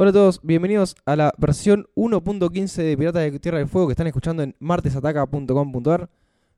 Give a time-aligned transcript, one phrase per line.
[0.00, 3.94] Hola a todos, bienvenidos a la versión 1.15 de Piratas de Tierra del Fuego que
[3.94, 6.08] están escuchando en martesataca.com.ar.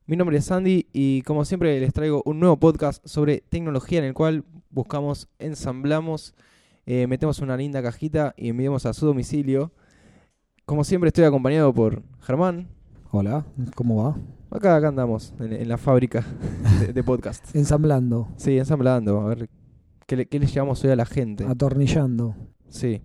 [0.05, 4.05] Mi nombre es Sandy y como siempre les traigo un nuevo podcast sobre tecnología en
[4.05, 6.35] el cual buscamos, ensamblamos,
[6.85, 9.73] eh, metemos una linda cajita y enviamos a su domicilio.
[10.66, 12.69] Como siempre estoy acompañado por Germán.
[13.11, 14.19] Hola, ¿cómo va?
[14.55, 16.27] Acá, acá andamos, en, en la fábrica
[16.80, 17.43] de, de podcast.
[17.57, 19.49] Ensamblando, Sí, ensamblando, a ver
[20.07, 21.47] qué le, qué le llevamos hoy a la gente.
[21.47, 22.37] atornillando.
[22.69, 23.01] Sí.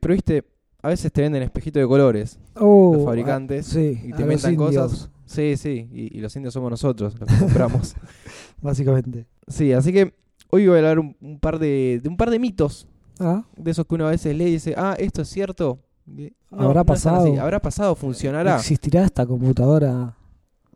[0.00, 0.44] Pero viste,
[0.82, 4.56] a veces te venden espejitos de colores Oh, los fabricantes ah, sí, y te inventan
[4.56, 5.10] cosas.
[5.24, 7.96] Sí, sí, y, y los indios somos nosotros los que compramos.
[8.60, 9.26] Básicamente.
[9.48, 10.14] sí, así que
[10.50, 12.86] hoy voy a hablar un, un par de, de un par de mitos,
[13.18, 15.78] Ah, de esos que uno a veces lee y dice, ah, esto es cierto.
[16.04, 17.24] No, ¿Habrá no pasado?
[17.26, 17.36] así.
[17.38, 17.94] ¿Habrá pasado?
[17.94, 18.56] ¿Funcionará?
[18.56, 20.14] ¿existirá esta computadora?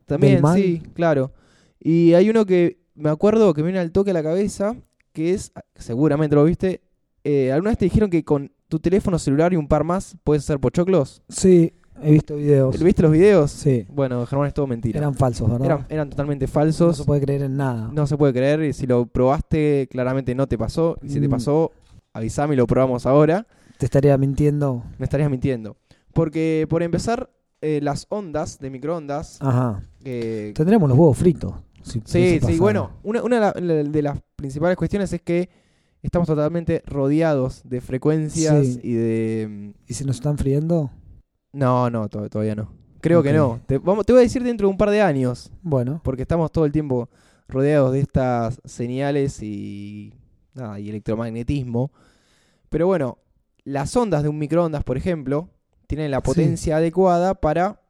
[0.06, 1.32] También, sí, claro.
[1.78, 4.74] Y hay uno que me acuerdo que me viene al toque a la cabeza,
[5.12, 6.80] que es, seguramente lo viste,
[7.24, 10.44] eh, ¿alguna vez te dijeron que con tu teléfono celular y un par más puedes
[10.44, 11.22] hacer pochoclos?
[11.28, 12.82] Sí, he visto videos.
[12.82, 13.50] ¿Viste los videos?
[13.50, 14.98] Sí, Bueno, Germán, es todo mentira.
[14.98, 15.66] eran falsos, ¿verdad?
[15.66, 16.96] Eran, eran totalmente no falsos.
[16.96, 17.90] se puede creer en nada.
[17.92, 18.62] No se puede creer.
[18.62, 20.96] Y si lo probaste, claramente no te pasó.
[21.02, 21.30] Y si te Mm.
[21.32, 21.72] pasó,
[22.14, 23.46] avísame y lo probamos ahora.
[23.76, 24.82] Te estaría mintiendo.
[24.98, 25.76] Me estarías mintiendo.
[26.14, 29.38] Porque, por empezar, eh, las ondas de microondas.
[29.42, 29.82] Ajá.
[30.04, 31.52] eh, Tendremos los huevos fritos.
[31.82, 32.58] si sí, sí.
[32.58, 35.48] Bueno, una, de las principales cuestiones es que
[36.02, 38.80] estamos totalmente rodeados de frecuencias Sí.
[38.82, 39.74] y de.
[39.86, 40.90] ¿Y si nos están friendo?
[41.52, 42.72] No, no, to- todavía no.
[43.00, 43.60] Creo que no.
[43.66, 45.50] Te, vamos, te voy a decir dentro de un par de años.
[45.62, 47.08] Bueno, porque estamos todo el tiempo
[47.48, 50.12] rodeados de estas señales y,
[50.54, 51.90] nada, y electromagnetismo.
[52.68, 53.18] Pero bueno,
[53.64, 55.48] las ondas de un microondas, por ejemplo,
[55.86, 56.22] tienen la Sí.
[56.24, 57.80] potencia adecuada para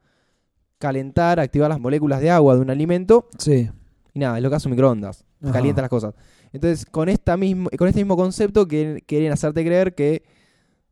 [0.79, 3.69] calentar, activar las moléculas de agua de un alimento sí.
[4.13, 5.51] y nada, es lo que hace un microondas, Ajá.
[5.53, 6.15] calienta las cosas.
[6.53, 10.23] Entonces, con, esta mismo, con este mismo concepto que quieren hacerte creer que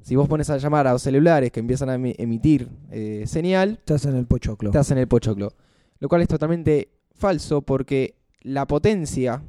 [0.02, 3.80] si vos pones a llamar a los celulares que empiezan a emi- emitir eh, señal,
[3.84, 4.72] Te hacen el pochoclo.
[4.72, 5.53] te hacen el pochoclo.
[6.00, 9.44] Lo cual es totalmente falso porque la potencia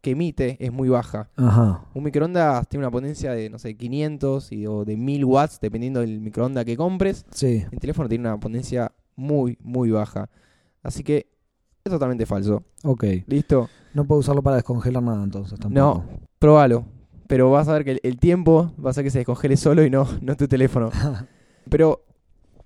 [0.00, 1.30] que emite es muy baja.
[1.36, 1.84] Ajá.
[1.94, 6.00] Un microondas tiene una potencia de, no sé, 500 y, o de 1000 watts, dependiendo
[6.00, 7.24] del microondas que compres.
[7.30, 7.64] Sí.
[7.70, 10.28] El teléfono tiene una potencia muy, muy baja.
[10.82, 11.28] Así que
[11.84, 12.64] es totalmente falso.
[12.82, 13.04] Ok.
[13.28, 13.70] ¿Listo?
[13.94, 15.78] No puedo usarlo para descongelar nada entonces tampoco.
[15.80, 16.04] No,
[16.38, 16.84] probalo.
[17.26, 19.84] Pero vas a ver que el, el tiempo va a hacer que se descongele solo
[19.84, 20.90] y no, no tu teléfono.
[21.70, 22.04] Pero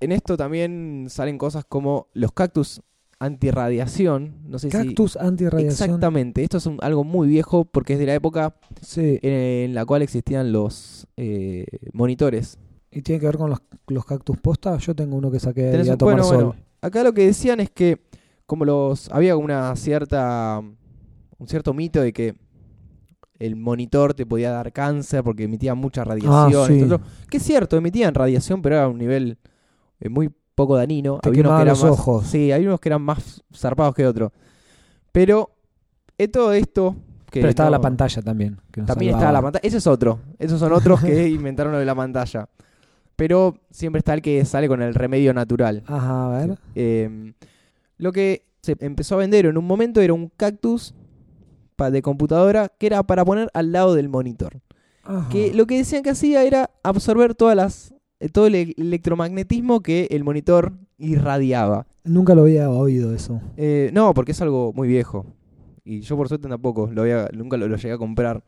[0.01, 2.83] en esto también salen cosas como los cactus
[3.19, 4.35] antirradiación.
[4.47, 5.19] No sé Cactus si.
[5.19, 5.91] antirradiación.
[5.91, 6.43] Exactamente.
[6.43, 9.19] Esto es un- algo muy viejo porque es de la época Sí.
[9.23, 12.59] en, la cual existían los eh, monitores.
[12.91, 14.77] ¿Y tiene que ver con los, los cactus posta?
[14.79, 16.37] Yo tengo uno que saqué ahí a tomar bueno, sol.
[16.37, 18.01] bueno, acá lo que decían es que
[18.47, 20.63] como los había una cierta
[21.39, 22.35] un cierto mito de que
[23.39, 26.33] el monitor te podía dar cáncer porque emitía mucha radiación.
[26.35, 26.83] Ah, sí.
[26.83, 27.01] otro.
[27.31, 29.39] Que es cierto, emitían radiación, pero era a un nivel
[30.01, 31.19] eh, muy poco dañino.
[31.19, 32.27] Te Había unos que eran los más- ojos.
[32.27, 34.33] Sí, hay unos que eran más zarpados que otros.
[35.13, 35.51] Pero
[36.17, 36.97] eh, todo esto
[37.31, 38.59] que Pero estaba no- la pantalla también.
[38.71, 39.25] que también salvaba.
[39.29, 39.69] está la pantalla.
[39.69, 40.21] Ese es otro.
[40.39, 42.49] Esos son otros que inventaron lo de la pantalla.
[43.17, 45.83] Pero siempre está el que sale con el remedio natural.
[45.87, 46.59] Ajá, a ver.
[46.75, 47.33] Eh,
[47.99, 50.95] lo que se empezó a vender en un momento era un cactus
[51.79, 54.61] de computadora que era para poner al lado del monitor.
[55.05, 55.29] Ajá.
[55.31, 59.81] Que lo que decían que hacía era absorber todas las eh, todo el e- electromagnetismo
[59.83, 61.87] que el monitor irradiaba.
[62.05, 63.41] Nunca lo había oído eso.
[63.57, 65.27] Eh, no, porque es algo muy viejo.
[65.85, 68.43] Y yo por suerte tampoco, lo había- nunca lo, lo llegué a comprar.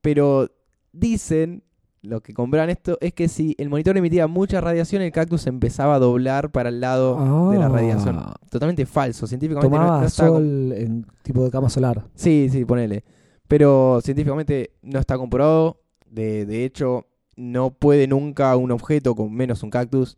[0.00, 0.48] Pero
[0.92, 1.62] dicen,
[2.02, 5.96] los que compraban esto, es que si el monitor emitía mucha radiación, el cactus empezaba
[5.96, 7.68] a doblar para el lado de la Ah.
[7.68, 8.18] radiación.
[8.50, 12.04] Totalmente falso, científicamente no- Tomaba no, está sol en tipo de cama solar.
[12.14, 13.04] Sí, sí, ponele.
[13.48, 15.80] Pero científicamente no está comprobado.
[16.08, 17.06] De, de hecho,
[17.36, 20.16] no puede nunca un objeto, con menos un cactus,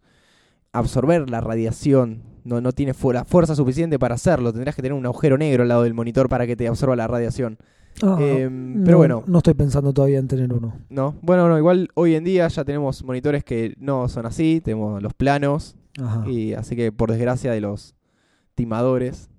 [0.73, 2.23] absorber la radiación.
[2.44, 4.52] No, no tiene fu- la fuerza suficiente para hacerlo.
[4.52, 7.06] Tendrás que tener un agujero negro al lado del monitor para que te absorba la
[7.06, 7.58] radiación.
[8.03, 9.23] Ah, Em, no- pero bueno.
[9.27, 10.75] No estoy pensando todavía en tener uno.
[10.89, 11.17] ¿No?
[11.23, 14.61] Bueno, no, igual hoy en día ya tenemos monitores que no son así.
[14.65, 15.77] Tenemos los planos.
[16.00, 16.25] Ajá.
[16.29, 17.94] Y así que, por desgracia de los
[18.55, 19.31] timadores,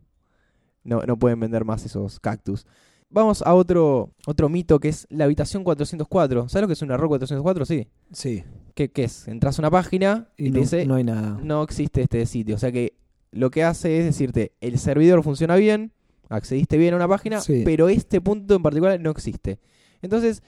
[0.83, 2.65] no, no pueden vender más esos cactus.
[3.09, 6.49] vamos a otro, otro mito que es la habitación 404.
[6.49, 7.65] ¿Sabes lo que es un error 404?
[7.65, 7.87] Sí.
[8.11, 8.43] Sí.
[8.75, 9.27] ¿Qué, qué es?
[9.27, 11.39] Entras a una página y, Y te no, dice no hay nada.
[11.43, 12.55] no existe este sitio.
[12.55, 12.93] O sea que
[13.31, 15.91] lo que hace es decirte, el servidor funciona bien,
[16.35, 17.61] accediste bien a una página, Sí.
[17.65, 19.59] pero este punto en particular no existe.
[20.01, 20.43] Entonces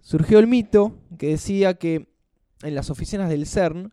[0.00, 2.08] surgió el mito que decía que
[2.62, 3.92] en las oficinas del CERN,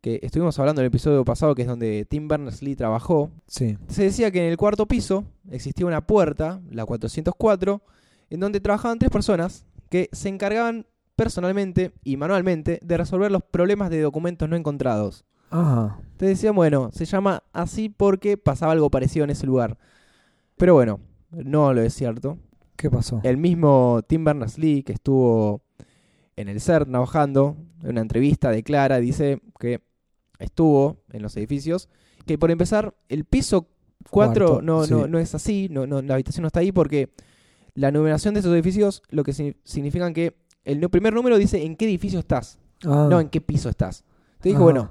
[0.00, 3.76] que estuvimos hablando en el episodio pasado, que es donde Tim Berners-Lee trabajó, Sí.
[3.88, 7.82] se decía que en el cuarto piso existía una puerta, la 404,
[8.30, 10.86] en donde trabajaban tres personas que se encargaban
[11.16, 15.24] personalmente y manualmente de resolver los problemas de documentos no encontrados.
[15.50, 15.98] Ajá.
[16.18, 19.78] Te decían, bueno, se llama así porque pasaba algo parecido en ese lugar.
[20.56, 21.00] Pero bueno,
[21.30, 22.38] no lo es cierto.
[22.76, 23.20] ¿Qué pasó?
[23.22, 25.62] El mismo Tim Berners-Lee, que estuvo
[26.36, 29.80] en el CERN trabajando, en una entrevista declara, dice que
[30.38, 31.88] estuvo en los edificios,
[32.26, 33.68] que por empezar, el piso
[34.10, 34.92] 4 Cuarto, no, sí.
[34.92, 37.10] no, no es así, no, no, la habitación no está ahí porque
[37.74, 41.76] la numeración de esos edificios lo que si- significan que el primer número dice en
[41.76, 44.04] qué edificio estás, Ah, no en qué piso estás.
[44.40, 44.64] Te dijo, Ajá.
[44.64, 44.90] bueno,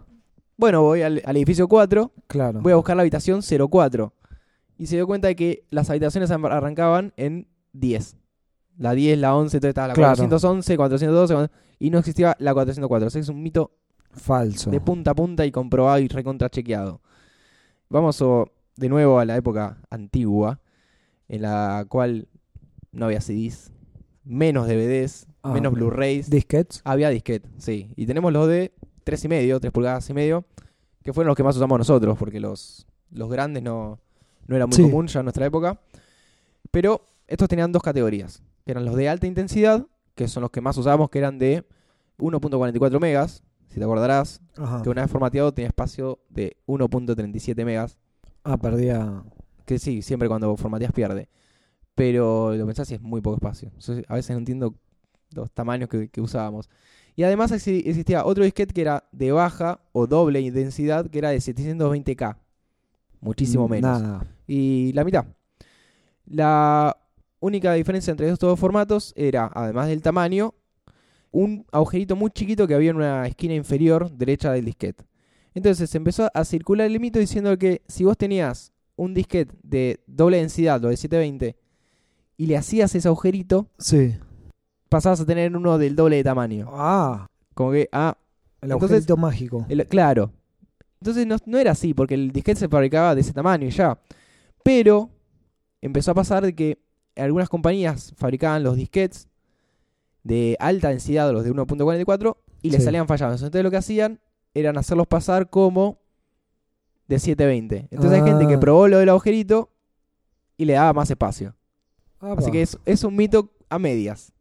[0.57, 2.61] bueno, voy al, al edificio 4, claro.
[2.61, 4.11] voy a buscar la habitación 04.
[4.77, 8.17] Y se dio cuenta de que las habitaciones arrancaban en 10.
[8.77, 10.15] La 10, la 11, entonces estaba la Claro.
[10.17, 13.07] 411, 412, cuatro- y no existía la 404.
[13.07, 13.71] O sea, es un mito
[14.11, 14.69] Falso.
[14.71, 17.01] de punta a punta y comprobado y recontrachequeado.
[17.89, 20.59] Vamos o, de nuevo a la época antigua,
[21.29, 22.27] en la cual
[22.91, 23.71] no había CDs,
[24.23, 25.73] menos DVDs, Ah, menos.
[25.73, 26.29] Blu-rays.
[26.29, 26.81] Disquets.
[26.83, 27.93] Había disquete, sí.
[27.95, 28.73] Y tenemos los de
[29.03, 30.45] 3 y medio, 3 pulgadas y medio,
[31.03, 33.99] que fueron los que más usamos nosotros, porque los, los grandes no,
[34.47, 34.81] no era muy Sí.
[34.83, 35.79] común ya en nuestra época.
[36.71, 40.61] Pero estos tenían dos categorías, que eran los de alta intensidad, que son los que
[40.61, 41.65] más usamos, que eran de
[42.17, 44.81] 1.44 megas, si te acordarás, Ajá.
[44.83, 47.97] que una vez formateado tenía espacio de 1.37 megas,
[48.43, 49.23] Ah, perdía.
[49.65, 51.29] que sí, siempre cuando formateas pierde.
[51.95, 53.71] Pero lo pensás y es muy poco espacio.
[54.07, 54.75] A veces no entiendo
[55.33, 56.69] los tamaños que, que usábamos.
[57.15, 61.29] Y además exi- existía otro disquete que era de baja o doble densidad, que era
[61.29, 62.37] de 720K.
[63.25, 64.01] Muchísimo Mm, menos.
[64.01, 64.25] Nada.
[64.47, 65.25] Y la mitad.
[66.25, 66.95] La
[67.39, 70.53] única diferencia entre estos dos formatos era, además del tamaño,
[71.31, 75.03] un agujerito muy chiquito que había en una esquina inferior derecha del disquete.
[75.53, 79.99] Entonces se empezó a circular el mito diciendo que si vos tenías un disquete de
[80.07, 81.55] doble densidad o de 720
[82.37, 84.15] y le hacías ese agujerito, Sí.
[84.89, 86.69] pasabas a tener uno del doble de tamaño.
[86.71, 88.17] Ah, Como que, ah,
[88.61, 89.65] el Entonces- agujerito mágico.
[89.69, 90.31] el- claro.
[91.05, 93.99] Entonces no, no era así, porque el disquete se fabricaba de ese tamaño y ya.
[94.63, 95.11] Pero
[95.81, 96.79] empezó a pasar de que
[97.15, 99.27] algunas compañías fabricaban los disquetes
[100.23, 102.85] de alta densidad, los de 1.44, y les Sí.
[102.85, 103.39] salían fallados.
[103.43, 104.19] Entonces lo que hacían
[104.55, 105.99] eran hacerlos pasar como
[107.07, 107.87] de 720.
[107.91, 108.59] Entonces hay gente que Ah.
[108.59, 109.69] probó lo del agujerito
[110.57, 111.55] y le daba más espacio.
[112.19, 114.33] Así que es, es un mito a medias.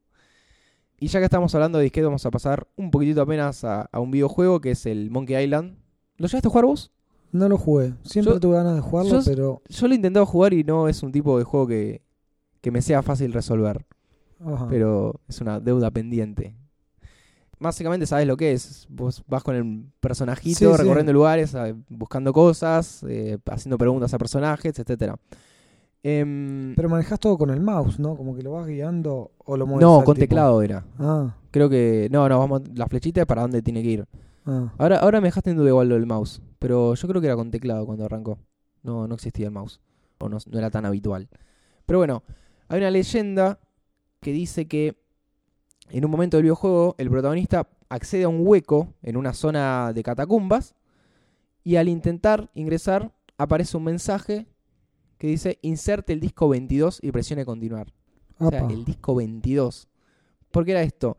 [0.99, 4.01] Y ya que estamos hablando de disquete, vamos a pasar un poquitito apenas a, a
[4.01, 5.77] un videojuego que es el Monkey Island.
[6.17, 6.91] ¿Lo llegaste a jugar vos?
[7.33, 7.95] No lo jugué.
[8.05, 9.63] Siempre Yo- tuve ganas de jugarlo, yo- pero.
[9.69, 12.03] Yo lo he intentado jugar y no es un tipo de juego que,
[12.61, 13.85] que me sea fácil resolver.
[14.45, 14.67] Ajá.
[14.69, 16.55] Pero es una deuda pendiente.
[17.59, 18.87] Básicamente sabes lo que es.
[18.91, 20.77] Vos vas con el personajito Sí, sí.
[20.77, 21.57] recorriendo lugares,
[21.89, 25.17] buscando cosas, eh, haciendo preguntas a personajes, etcétera.
[26.03, 28.17] Em, Pero manejas todo con el mouse, ¿no?
[28.17, 30.23] Como que lo vas guiando o lo mueves no, al con tipo?
[30.25, 30.85] teclado era.
[30.99, 32.09] Ah, Creo que.
[32.11, 32.63] No, no, vamos.
[32.75, 34.05] La flechita es para dónde tiene que ir.
[34.47, 34.73] Ah.
[34.79, 36.41] Ahora, ahora me dejaste en duda igual lo del mouse.
[36.59, 38.39] Pero yo creo que era con teclado cuando arrancó.
[38.83, 39.81] No, no existía el mouse.
[40.19, 41.29] O no, no era tan habitual.
[41.87, 42.23] Pero bueno,
[42.69, 43.59] hay una leyenda
[44.21, 44.97] que dice que
[45.91, 50.03] en un momento del videojuego el protagonista accede a un hueco en una zona de
[50.03, 50.75] catacumbas
[51.63, 54.47] y al intentar ingresar aparece un mensaje
[55.19, 57.93] que dice inserte el disco 22 y presione continuar.
[58.39, 59.89] O sea, el disco 22.
[60.51, 61.17] ¿Por qué era esto?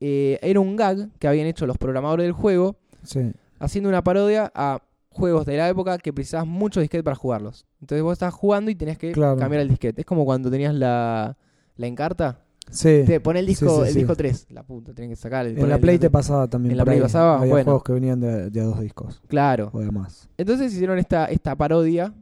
[0.00, 3.32] Eh, era un gag que habían hecho los programadores del juego Sí.
[3.58, 4.80] haciendo una parodia a
[5.10, 7.66] juegos de la época que precisabas mucho disquete para jugarlos.
[7.80, 9.36] Entonces vos estabas jugando y tenías que Claro.
[9.36, 10.00] cambiar el disquete.
[10.02, 11.36] Es como cuando tenías la,
[11.76, 12.40] la encarta.
[12.70, 13.02] Sí.
[13.04, 14.46] Te pone el disco, sí, el disco 3.
[14.50, 16.12] La puta, tenés que sacar el En la el Play disco te 3.
[16.12, 16.70] pasaba también.
[16.72, 17.02] ¿En la Play ahí.
[17.02, 17.38] pasaba?
[17.40, 17.64] Había Bueno.
[17.64, 19.70] juegos que venían de, de a dos discos Claro.
[19.72, 20.28] o de más.
[20.38, 22.14] Entonces hicieron esta, esta parodia.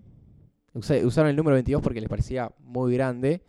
[0.75, 3.43] Usa- Usaron el número 22 porque les parecía muy grande.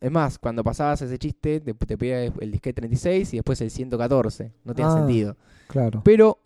[0.00, 3.70] Es más, cuando pasabas ese chiste, te, te pedía el disquete 36 y después el
[3.70, 4.52] 114.
[4.64, 4.98] No tenía Ah.
[4.98, 5.36] sentido.
[5.68, 6.02] Claro.
[6.04, 6.38] Pero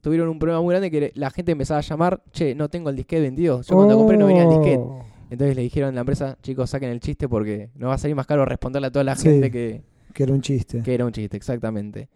[0.00, 2.96] tuvieron un problema muy grande que la gente empezaba a llamar, che, no tengo el
[2.96, 3.66] disquete 22.
[3.68, 4.78] Yo cuando compré no venía el disquete.
[4.78, 5.04] Oh.
[5.30, 8.16] Entonces le dijeron a la empresa, chicos, saquen el chiste porque no va a salir
[8.16, 9.28] más caro responderle a toda la Sí.
[9.28, 10.82] gente que, Que era un chiste.
[10.82, 12.08] que era un chiste, exactamente.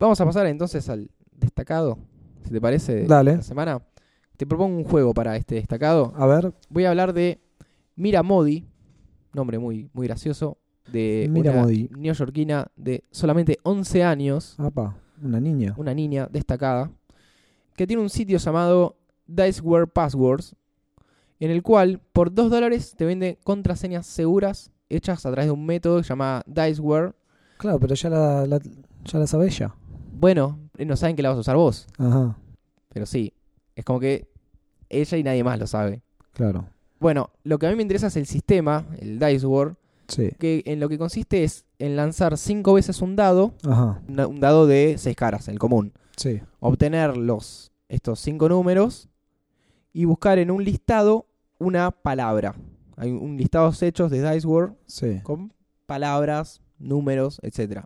[0.00, 1.98] Vamos a pasar entonces al destacado,
[2.44, 3.36] si te parece, de Dale.
[3.36, 3.82] la semana.
[4.36, 6.12] Te propongo un juego para este destacado.
[6.16, 6.52] A ver.
[6.70, 7.38] Voy a hablar de
[7.96, 8.66] Mira Modi,
[9.32, 10.58] nombre muy, muy gracioso,
[10.90, 11.88] de Mira una Modi.
[11.96, 15.74] neoyorquina de solamente 11 años, Apa, una niña.
[15.76, 16.90] una niña destacada,
[17.76, 18.96] que tiene un sitio llamado
[19.26, 20.56] Diceware Passwords,
[21.38, 25.64] en el cual por 2 dólares te vende contraseñas seguras hechas a través de un
[25.64, 27.14] método que se llama Diceware.
[27.58, 28.60] Claro, pero ya la, la-
[29.04, 29.74] ya la sabe ella.
[30.12, 32.36] Bueno, no saben que la vas a usar vos, Ajá,
[32.88, 33.32] pero sí,
[33.76, 34.28] es como que
[34.88, 36.02] ella y nadie más lo sabe.
[36.32, 36.66] claro.
[37.00, 39.74] Bueno, lo que a mí me interesa es el sistema, el Diceware,
[40.08, 40.30] Sí.
[40.38, 44.40] que en lo que consiste es en lanzar 5 veces un dado, Ajá, una- un
[44.40, 45.92] dado de 6 caras, el común.
[46.16, 46.40] sí.
[46.62, 49.08] obtener los, estos cinco números
[49.94, 51.26] y buscar en un listado
[51.58, 52.54] una palabra.
[52.96, 55.20] Hay un listado hechos de Diceware Sí.
[55.22, 55.54] con
[55.86, 57.84] palabras, números, etc.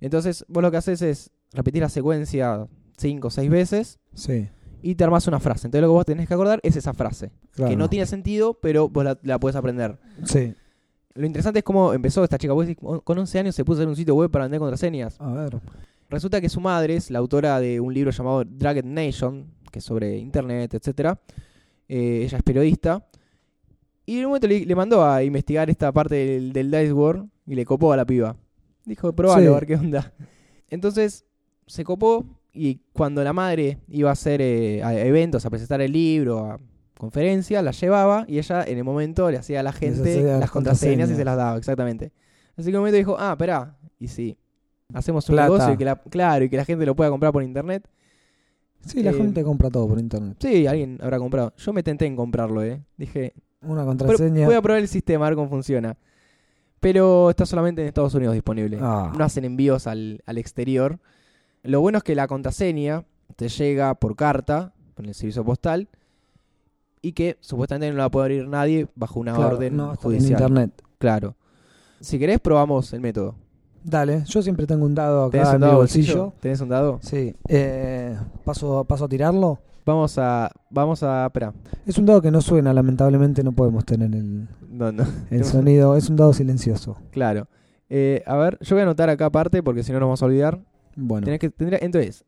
[0.00, 4.48] Entonces, vos lo que haces es repetir la secuencia cinco o seis veces Sí.
[4.82, 5.66] Y te armas una frase.
[5.66, 7.70] Entonces, lo que vos tenés que acordar es esa frase, Claro.
[7.70, 9.98] que no tiene sentido, pero vos la, la puedes aprender.
[10.24, 10.54] Sí.
[11.14, 12.52] Lo interesante es cómo empezó esta chica.
[13.04, 15.20] Con 11 años se puso a hacer un sitio web para vender contraseñas.
[15.20, 15.58] A ver.
[16.08, 19.84] Resulta que su madre es la autora de un libro llamado Dragon Nation, que es
[19.84, 21.18] sobre internet, etcétera.
[21.88, 23.04] Eh, ella es periodista.
[24.06, 27.24] Y en un momento le, le mandó a investigar esta parte del, del Dice War
[27.46, 28.36] y le copó a la piba.
[28.84, 29.48] Dijo, probalo, Sí.
[29.48, 30.12] a ver qué onda.
[30.70, 31.24] Entonces
[31.66, 32.24] se copó
[32.58, 36.58] y cuando la madre iba a hacer eh, a eventos, a presentar el libro, a
[36.98, 40.50] conferencias, la llevaba y ella en el momento le hacía a la gente las las
[40.50, 42.12] contraseñas y se las daba, exactamente.
[42.56, 44.36] Así que en un momento dijo, ah, espera, y sí,
[44.92, 45.48] hacemos un Plata.
[45.52, 47.88] negocio y que la, claro, y que la gente lo pueda comprar por internet.
[48.84, 50.36] Sí, la Eh, gente compra todo por internet.
[50.40, 51.52] Sí, alguien habrá comprado.
[51.56, 52.80] Yo me tenté en comprarlo, eh.
[52.96, 54.46] Dije, Una "Pero contraseña.
[54.46, 55.96] voy a probar el sistema, a ver cómo funciona.
[56.80, 58.78] Pero está solamente en Estados Unidos disponible.
[58.80, 59.12] Ah.
[59.16, 61.00] No hacen envíos al, al exterior.
[61.62, 63.04] Lo bueno es que la contraseña
[63.36, 65.88] te llega por carta, con el servicio postal,
[67.02, 70.14] y que supuestamente no la puede abrir nadie bajo una Claro, orden no, está en
[70.14, 70.40] judicial.
[70.40, 70.82] internet.
[70.98, 71.36] Claro.
[72.00, 73.34] Si querés, probamos el método.
[73.84, 76.16] Dale, yo siempre tengo un dado ¿Tenés acá un en mi dado bolsillo.
[76.24, 76.40] bolsillo?
[76.40, 76.98] ¿Tenés un dado?
[77.02, 77.34] Sí.
[77.48, 79.60] Eh, paso, paso a tirarlo.
[79.86, 80.50] Vamos a.
[80.68, 81.26] Vamos a.
[81.26, 81.54] Espera.
[81.86, 85.04] Es un dado que no suena, lamentablemente no podemos tener el, No, no.
[85.30, 85.96] el sonido.
[85.96, 86.98] Es un dado silencioso.
[87.10, 87.46] Claro.
[87.88, 90.26] Eh, a ver, yo voy a anotar acá aparte porque si no nos vamos a
[90.26, 90.60] olvidar.
[91.00, 92.24] Bueno, Tenés que, tendría, entonces,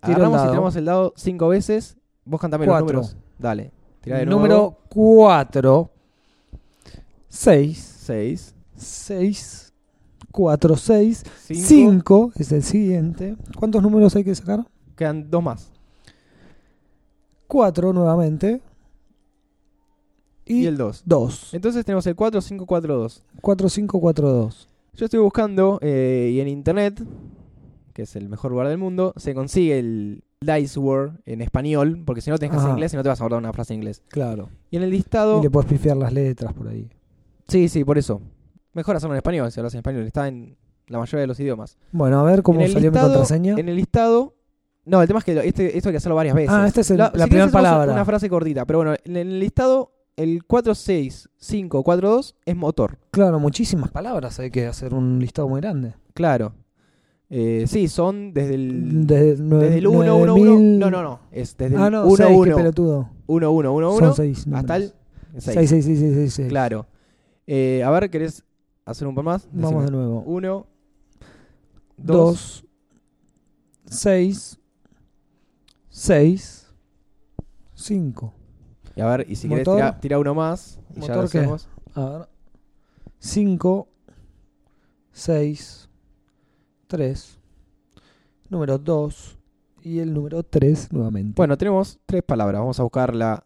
[0.00, 0.50] Tiro el agarramos y dado.
[0.52, 1.96] tiramos el dado cinco veces.
[2.24, 2.86] Vos cantame los Cuatro.
[2.96, 3.16] números.
[3.38, 3.70] Dale.
[4.00, 4.40] Tirá de nuevo.
[4.40, 5.90] número 4,
[7.28, 9.72] 6, 6, 6,
[10.32, 11.62] 4, 6, 5.
[11.66, 13.36] 5 es el siguiente.
[13.58, 14.66] ¿Cuántos números hay que sacar?
[14.96, 15.70] Quedan dos más.
[17.48, 18.60] 4 nuevamente.
[20.44, 21.02] Y, Y, el 2.
[21.04, 21.54] 2.
[21.54, 23.22] Entonces tenemos el 4, 5, 4, 2.
[23.40, 24.68] 4, 5, 4, 2.
[24.94, 27.02] Yo estoy buscando eh, y en internet,
[27.96, 32.20] que es el mejor lugar del mundo, se consigue el Dice Word en español, porque
[32.20, 33.78] si no tenés que hacer inglés y no te vas a acordar una frase en
[33.80, 34.02] inglés.
[34.08, 34.50] Claro.
[34.70, 35.38] Y en el listado.
[35.40, 36.90] Y le puedes pifiar las letras por ahí.
[37.48, 38.20] Sí, sí, por eso.
[38.74, 40.02] Mejor hacerlo en español, si hablas en español.
[40.02, 41.78] Está en la mayoría de los idiomas.
[41.90, 43.54] Bueno, a ver cómo salió listado, mi contraseña.
[43.56, 44.34] En el listado.
[44.84, 46.50] No, el tema es que este, esto hay que hacerlo varias veces.
[46.52, 47.92] Ah, este es el- la si primera palabra.
[47.94, 52.98] Una frase cortita, pero bueno, en el listado, el 46542 es motor.
[53.10, 54.38] Claro, muchísimas palabras.
[54.38, 55.94] Hay que hacer un listado muy grande.
[56.14, 56.52] Claro.
[57.28, 59.06] Eh, sí, son desde el.
[59.06, 60.56] Desde, nueve- desde el 1, nueve 1, 1.
[60.58, 61.20] mil- No, no, no.
[61.32, 63.10] Es desde el Ah, no, 1, seis, qué 1, pelotudo.
[63.26, 64.14] 1, 1, 1, Son 1.
[64.14, 65.44] seis Hasta el números.
[65.44, 65.54] 6.
[65.54, 66.48] 6, 6, 6, 6, 6.
[66.48, 66.86] Claro.
[67.48, 68.44] Eh, a ver, ¿querés
[68.84, 69.48] hacer un par más?
[69.52, 70.20] Vamos de nuevo.
[70.26, 70.66] 1,
[71.96, 72.64] 2, 2,
[73.90, 74.58] 6,
[75.88, 76.66] 6,
[77.74, 78.32] 5.
[78.94, 79.76] Y a ver, y si querés Motor.
[79.78, 80.78] tira, tira uno más.
[80.94, 81.38] Y ya lo ¿Motor qué?
[81.38, 81.68] hacemos.
[81.94, 82.28] A ver.
[83.18, 83.88] 5,
[85.12, 85.85] 6,
[86.86, 87.38] 3,
[88.48, 89.38] número 2
[89.82, 91.34] y el número 3 nuevamente.
[91.36, 92.60] Bueno, tenemos tres palabras.
[92.60, 93.44] Vamos a buscar la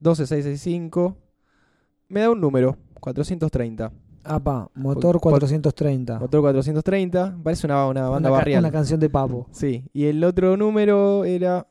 [0.00, 1.16] 12665.
[2.08, 3.92] Me da un número, 430.
[4.24, 6.18] Apa, motor Por- 430.
[6.18, 7.38] Motor 430.
[7.42, 8.60] Parece una, una banda una, barrial.
[8.64, 9.46] una canción de papo.
[9.52, 11.66] Sí, y el otro número era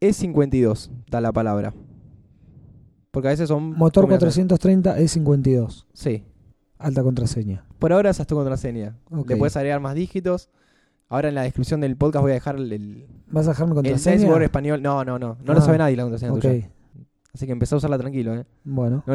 [0.00, 1.72] E52, da la palabra.
[3.10, 3.76] Porque a veces son...
[3.76, 4.34] Motor combinaciones.
[4.48, 5.86] 430 es 52.
[5.92, 6.24] Sí.
[6.84, 7.64] Alta contraseña.
[7.78, 8.96] Por ahora esa es tu contraseña.
[9.10, 9.30] Ok.
[9.30, 10.50] Le puedes agregar más dígitos.
[11.08, 13.74] Ahora en la descripción del podcast voy a dejar el, el, ¿Vas a dejarme el
[13.76, 14.44] contraseña?
[14.44, 14.82] Español.
[14.82, 15.36] No, no, no.
[15.44, 16.70] No lo Ah, sabe nadie la contraseña Ok, tuya.
[17.34, 18.44] Así que empezá a usarla tranquilo, ¿eh?
[18.64, 19.02] bueno.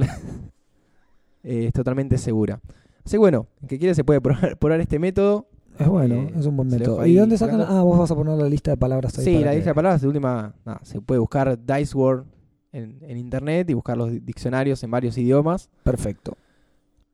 [1.43, 2.59] Eh, es totalmente segura.
[3.05, 5.47] Así que bueno, el que quiere se puede probar, probar este método.
[5.77, 6.95] Es bueno, Eh, es un buen se lo método.
[6.97, 7.61] dejo ¿Y ahí dónde sacan?
[7.61, 9.23] Ah, vos vas a poner la lista de palabras ahí.
[9.25, 12.25] Sí, para la que- lista de palabras de última, nada, se puede buscar Diceword
[12.73, 15.69] en, en internet y buscar los di- diccionarios en varios idiomas.
[15.83, 16.35] Perfecto.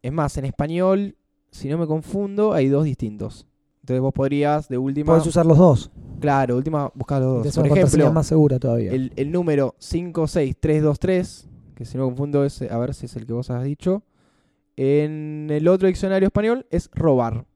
[0.06, 1.16] Es más, en español,
[1.50, 3.48] si no me confundo, hay dos distintos.
[3.82, 5.90] Entonces vos podrías, de última, Puedes usar los dos.
[6.20, 7.56] claro, última, buscar los dos.
[7.56, 8.92] Por ejemplo, más segura todavía.
[8.92, 13.26] el, el número 56323, que si no me confundo es, a ver si es el
[13.26, 14.04] que vos has dicho,
[14.78, 17.48] En el otro diccionario español es robar.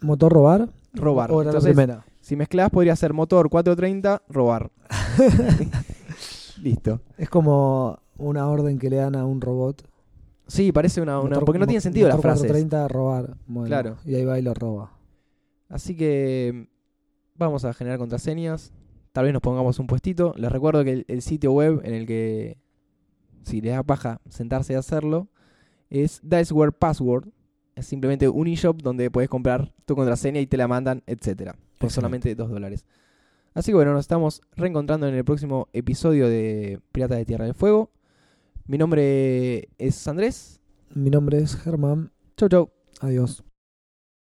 [0.00, 0.68] ¿Motor robar?
[0.92, 1.30] Robar.
[1.30, 2.04] O Entonces, primera.
[2.20, 4.72] si mezclas podría ser motor 430, robar.
[6.60, 7.00] Listo.
[7.16, 9.86] Es como una orden que le dan a un robot.
[10.46, 11.20] Sí, parece una...
[11.20, 12.46] porque no tiene sentido las motor frases.
[12.50, 13.36] 430 robar.
[13.46, 13.96] Bueno, Claro.
[14.04, 14.92] Y ahí va y lo roba.
[15.68, 16.68] Así que
[17.36, 18.72] vamos a generar contraseñas.
[19.12, 20.34] Tal vez nos pongamos un puestito.
[20.36, 22.58] Les recuerdo que el, el sitio web en el que,
[23.42, 25.28] si les da paja sentarse y hacerlo,
[25.90, 27.28] es Diceware Password.
[27.74, 31.62] Es simplemente un eShop donde puedes comprar tu contraseña y te la mandan, etcétera, Por
[31.88, 31.94] Excelente.
[31.94, 32.86] solamente 2 dólares.
[33.52, 37.54] Así que bueno, nos estamos reencontrando en el próximo episodio de Piratas de Tierra del
[37.54, 37.90] Fuego.
[38.68, 40.60] Mi nombre es Andrés.
[40.92, 42.10] Mi nombre es Germán.
[42.36, 42.70] Chau, chau.
[43.00, 43.44] Adiós.